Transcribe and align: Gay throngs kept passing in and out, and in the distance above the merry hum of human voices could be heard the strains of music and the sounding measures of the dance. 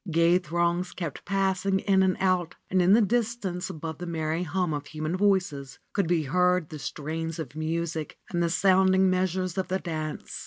Gay 0.09 0.39
throngs 0.39 0.93
kept 0.93 1.23
passing 1.25 1.77
in 1.77 2.01
and 2.01 2.17
out, 2.19 2.55
and 2.71 2.81
in 2.81 2.93
the 2.93 3.03
distance 3.03 3.69
above 3.69 3.99
the 3.99 4.07
merry 4.07 4.41
hum 4.41 4.73
of 4.73 4.87
human 4.87 5.15
voices 5.15 5.77
could 5.93 6.07
be 6.07 6.23
heard 6.23 6.69
the 6.69 6.79
strains 6.79 7.37
of 7.37 7.55
music 7.55 8.17
and 8.31 8.41
the 8.41 8.49
sounding 8.49 9.11
measures 9.11 9.59
of 9.59 9.67
the 9.67 9.77
dance. 9.77 10.39